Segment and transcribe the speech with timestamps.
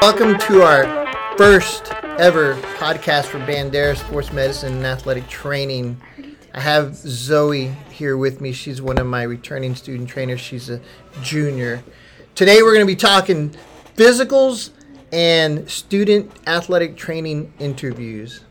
[0.00, 6.00] Welcome to our first ever podcast for Bandera Sports Medicine and Athletic Training.
[6.54, 8.52] I have Zoe here with me.
[8.52, 10.40] She's one of my returning student trainers.
[10.40, 10.80] She's a
[11.20, 11.82] junior.
[12.36, 13.56] Today we're going to be talking
[13.96, 14.70] physicals
[15.12, 18.44] and student athletic training interviews.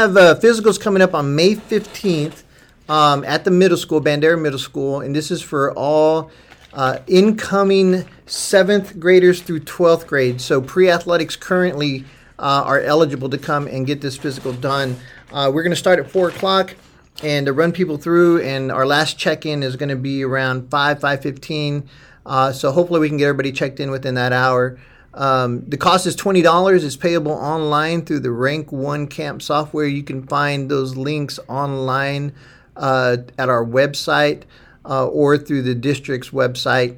[0.00, 2.44] I have uh, physicals coming up on May 15th
[2.88, 6.30] um, at the middle school, Bandera Middle School, and this is for all
[6.76, 10.40] uh, incoming seventh graders through 12th grade.
[10.40, 12.04] So pre athletics currently
[12.38, 14.96] uh, are eligible to come and get this physical done.
[15.32, 16.74] Uh, we're going to start at 4 o'clock
[17.22, 20.70] and to run people through, and our last check in is going to be around
[20.70, 21.86] 5, 5.15.
[22.26, 24.78] Uh, so hopefully we can get everybody checked in within that hour.
[25.14, 26.84] Um, the cost is twenty dollars.
[26.84, 29.86] It's payable online through the Rank One Camp software.
[29.86, 32.34] You can find those links online
[32.76, 34.42] uh, at our website
[34.88, 36.96] uh, or through the district's website.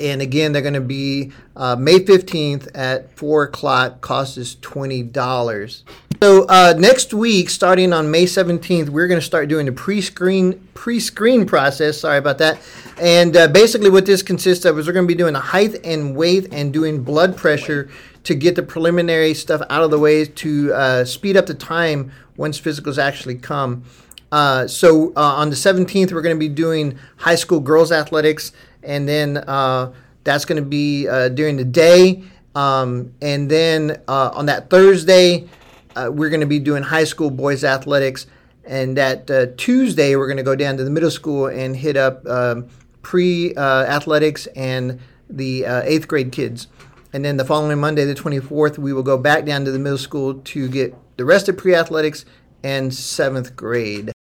[0.00, 4.00] And again, they're going to be uh, May 15th at 4 o'clock.
[4.00, 5.82] Cost is $20.
[6.22, 10.68] So uh, next week, starting on May 17th, we're going to start doing the pre-screen
[10.74, 11.98] pre-screen process.
[11.98, 12.60] Sorry about that.
[13.00, 15.84] And uh, basically, what this consists of is we're going to be doing a height
[15.84, 17.88] and weight and doing blood pressure
[18.24, 22.12] to get the preliminary stuff out of the way to uh, speed up the time
[22.36, 23.84] once physicals actually come.
[24.30, 28.52] Uh, so uh, on the 17th, we're going to be doing high school girls athletics,
[28.82, 29.92] and then uh,
[30.24, 32.22] that's going to be uh, during the day.
[32.54, 35.48] Um, and then uh, on that Thursday,
[35.96, 38.26] uh, we're going to be doing high school boys athletics.
[38.64, 42.26] And that Tuesday, we're going to go down to the middle school and hit up
[42.26, 42.68] um,
[43.00, 46.68] pre athletics and the eighth grade kids.
[47.14, 49.96] And then the following Monday, the 24th, we will go back down to the middle
[49.96, 52.26] school to get the rest of pre athletics
[52.62, 54.12] and seventh grade.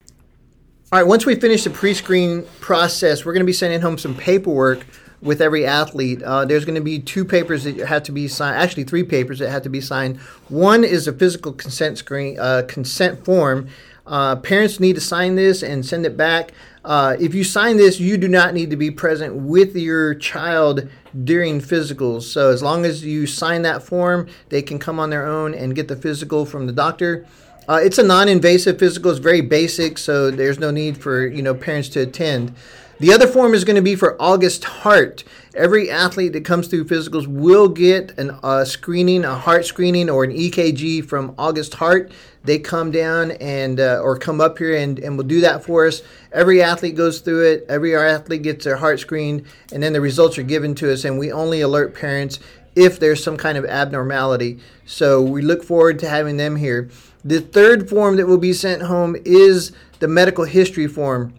[0.89, 3.97] All right, once we finish the pre screen process, we're going to be sending home
[3.97, 4.85] some paperwork
[5.21, 6.23] with every athlete.
[6.23, 9.39] Uh, there's going to be two papers that have to be signed, actually, three papers
[9.39, 10.15] that have to be signed.
[10.47, 13.67] One is a physical consent screen, uh, consent form.
[14.05, 16.53] Uh, parents need to sign this and send it back.
[16.85, 20.87] Uh, if you sign this, you do not need to be present with your child
[21.25, 22.21] during physicals.
[22.21, 25.75] So, as long as you sign that form, they can come on their own and
[25.75, 27.27] get the physical from the doctor.
[27.67, 29.11] Uh, it's a non-invasive physical.
[29.11, 32.55] It's very basic, so there's no need for you know parents to attend.
[32.99, 35.23] The other form is going to be for August Heart.
[35.53, 40.23] Every athlete that comes through physicals will get a uh, screening, a heart screening, or
[40.23, 42.11] an EKG from August Heart.
[42.43, 45.85] They come down and uh, or come up here and, and will do that for
[45.85, 46.01] us.
[46.31, 47.65] Every athlete goes through it.
[47.67, 51.03] Every athlete gets their heart screened, and then the results are given to us.
[51.03, 52.39] And we only alert parents
[52.77, 54.59] if there's some kind of abnormality.
[54.85, 56.89] So we look forward to having them here.
[57.25, 61.33] The third form that will be sent home is the medical history form.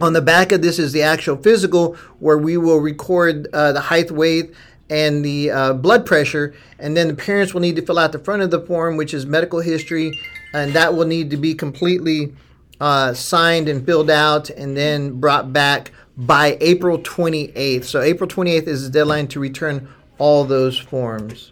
[0.00, 3.80] On the back of this is the actual physical, where we will record uh, the
[3.82, 4.54] height, weight,
[4.88, 6.54] and the uh, blood pressure.
[6.78, 9.12] And then the parents will need to fill out the front of the form, which
[9.12, 10.18] is medical history,
[10.54, 12.34] and that will need to be completely
[12.80, 17.84] uh, signed and filled out and then brought back by April 28th.
[17.84, 19.88] So, April 28th is the deadline to return
[20.20, 21.50] all those forms.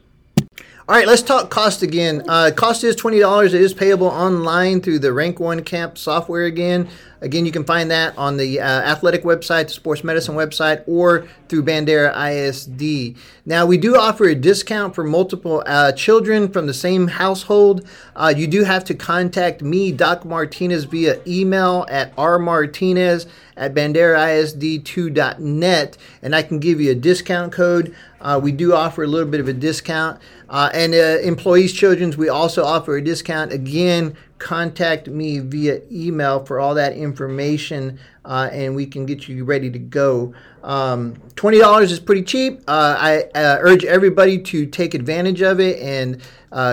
[0.89, 2.23] All right, let's talk cost again.
[2.27, 3.53] Uh, cost is twenty dollars.
[3.53, 6.45] It is payable online through the Rank One Camp software.
[6.45, 6.89] Again,
[7.21, 11.29] again, you can find that on the uh, athletic website, the sports medicine website, or
[11.51, 13.19] through Bandera ISD.
[13.45, 17.87] Now, we do offer a discount for multiple uh, children from the same household.
[18.17, 23.27] Uh, you do have to contact me, Doc Martinez, via email at rmartinez
[23.59, 27.95] at banderaisd2.net, and I can give you a discount code.
[28.21, 30.21] Uh, we do offer a little bit of a discount.
[30.49, 33.53] Uh, and uh, employees' children's, we also offer a discount.
[33.53, 39.45] Again, contact me via email for all that information, uh, and we can get you
[39.45, 40.33] ready to go.
[40.63, 42.61] Um, $20 is pretty cheap.
[42.67, 46.21] Uh, I uh, urge everybody to take advantage of it and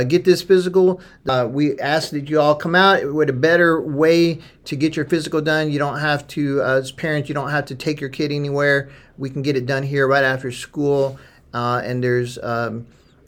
[0.09, 1.01] get this physical.
[1.47, 5.41] we ask that you all come out with a better way to get your physical
[5.41, 5.71] done.
[5.71, 8.89] You don't have to, as parents, you don't have to take your kid anywhere.
[9.17, 11.19] We can get it done here right after school,
[11.55, 12.85] and there's um,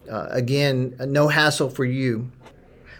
[0.10, 2.32] uh, again, no hassle for you.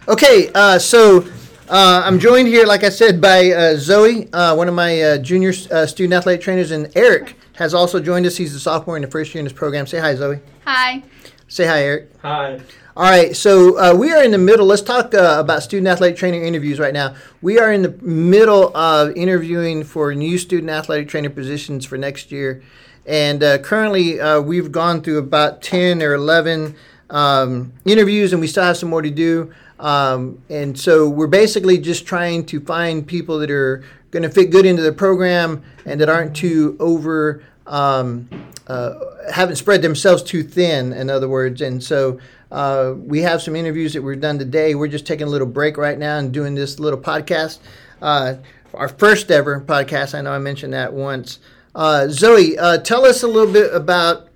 [0.06, 1.26] Okay, uh, so
[1.68, 5.18] uh, I'm joined here, like I said, by uh, Zoe, uh, one of my uh,
[5.18, 8.36] junior student athlete trainers, and Eric has also joined us.
[8.36, 9.86] He's a sophomore in the first year in this program.
[9.86, 10.40] Say hi, Zoe.
[10.64, 11.02] Hi.
[11.48, 12.10] Say hi, Eric.
[12.22, 12.60] Hi.
[12.96, 14.66] All right, so we are in the middle.
[14.66, 17.14] Let's talk about student athlete trainer interviews right now.
[17.40, 22.32] We are in the middle of interviewing for new student athletic trainer positions for next
[22.32, 22.62] year.
[23.08, 26.76] And currently, we've gone through about 10 or 11
[27.10, 29.52] um, interviews, and we still have some more to do.
[29.80, 34.50] Um, and so we're basically just trying to find people that are going to fit
[34.50, 38.28] good into the program and that aren't too over um,
[38.66, 38.94] uh,
[39.32, 41.60] haven't spread themselves too thin, in other words.
[41.60, 42.18] And so
[42.50, 44.74] uh, we have some interviews that we've done today.
[44.74, 47.58] We're just taking a little break right now and doing this little podcast.
[48.00, 48.34] Uh,
[48.74, 50.14] our first ever podcast.
[50.14, 51.38] I know I mentioned that once.
[51.74, 54.28] Uh, Zoe, uh, tell us a little bit about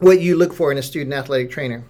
[0.00, 1.84] what you look for in a student athletic trainer.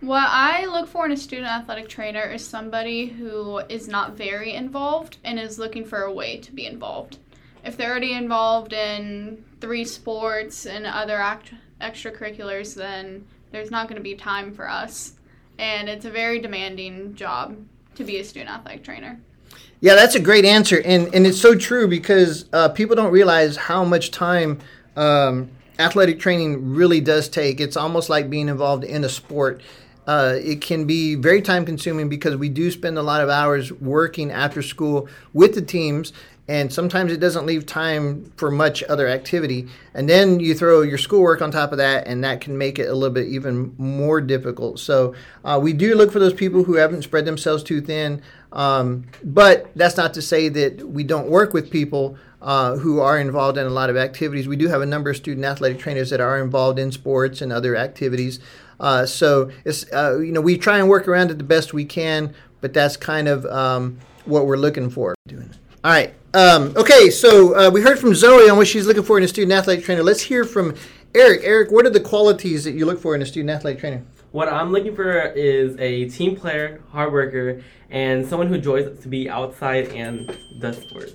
[0.00, 4.52] What I look for in a student athletic trainer is somebody who is not very
[4.52, 7.18] involved and is looking for a way to be involved.
[7.64, 13.98] If they're already involved in three sports and other act- extracurriculars, then there's not going
[13.98, 15.12] to be time for us.
[15.58, 17.56] And it's a very demanding job
[17.94, 19.20] to be a student athletic trainer.
[19.82, 23.56] Yeah, that's a great answer, and and it's so true because uh, people don't realize
[23.56, 24.60] how much time
[24.94, 27.60] um, athletic training really does take.
[27.60, 29.60] It's almost like being involved in a sport.
[30.06, 33.72] Uh, it can be very time consuming because we do spend a lot of hours
[33.72, 36.12] working after school with the teams
[36.48, 39.68] and sometimes it doesn't leave time for much other activity.
[39.94, 42.88] And then you throw your schoolwork on top of that, and that can make it
[42.88, 44.80] a little bit even more difficult.
[44.80, 48.22] So uh, we do look for those people who haven't spread themselves too thin.
[48.52, 53.18] Um, but that's not to say that we don't work with people uh, who are
[53.18, 54.48] involved in a lot of activities.
[54.48, 57.52] We do have a number of student athletic trainers that are involved in sports and
[57.52, 58.40] other activities.
[58.80, 61.84] Uh, so it's uh, you know we try and work around it the best we
[61.84, 65.14] can, but that's kind of um, what we're looking for.
[65.84, 66.14] All right.
[66.32, 69.28] Um, okay, so uh, we heard from Zoe on what she's looking for in a
[69.28, 70.04] student athlete trainer.
[70.04, 70.76] Let's hear from
[71.12, 71.40] Eric.
[71.42, 74.04] Eric, what are the qualities that you look for in a student athlete trainer?
[74.30, 79.08] What I'm looking for is a team player, hard worker, and someone who enjoys to
[79.08, 81.14] be outside and does sports.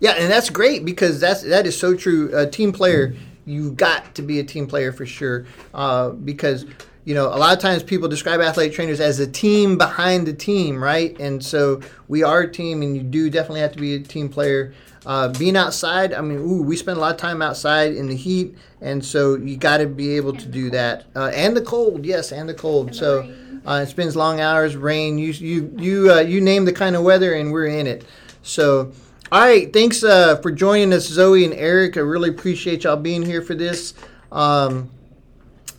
[0.00, 2.36] Yeah, and that's great because that's that is so true.
[2.36, 3.14] A team player,
[3.46, 5.46] you've got to be a team player for sure.
[5.72, 6.66] Uh, because
[7.04, 10.32] you know, a lot of times people describe athletic trainers as a team behind the
[10.32, 11.18] team, right?
[11.18, 14.28] And so we are a team, and you do definitely have to be a team
[14.28, 14.72] player.
[15.04, 18.14] Uh, being outside, I mean, ooh, we spend a lot of time outside in the
[18.14, 21.06] heat, and so you got to be able to do that.
[21.16, 22.88] Uh, and the cold, yes, and the cold.
[22.88, 23.34] And so
[23.66, 25.18] uh, it spends long hours, rain.
[25.18, 28.04] You you you uh, you name the kind of weather, and we're in it.
[28.42, 28.92] So.
[29.30, 31.96] All right, thanks uh, for joining us, Zoe and Eric.
[31.96, 33.94] I really appreciate y'all being here for this.
[34.30, 34.90] Um,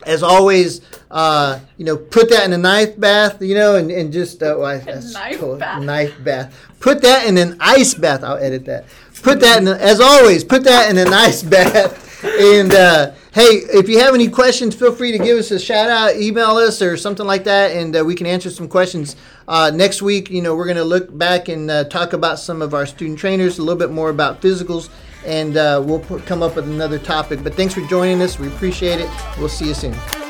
[0.05, 4.11] as always, uh, you know, put that in a knife bath, you know, and, and
[4.11, 5.57] just uh, well, knife cool.
[5.57, 5.81] bath.
[5.81, 6.69] Knife bath.
[6.79, 8.23] Put that in an ice bath.
[8.23, 8.85] I'll edit that.
[9.21, 12.23] Put that in, a, as always, put that in an ice bath.
[12.23, 15.89] And uh, hey, if you have any questions, feel free to give us a shout
[15.89, 19.15] out, email us, or something like that, and uh, we can answer some questions.
[19.47, 22.61] Uh, next week, you know, we're going to look back and uh, talk about some
[22.61, 24.89] of our student trainers, a little bit more about physicals
[25.25, 27.43] and uh, we'll put, come up with another topic.
[27.43, 28.39] But thanks for joining us.
[28.39, 29.09] We appreciate it.
[29.37, 30.22] We'll see you soon.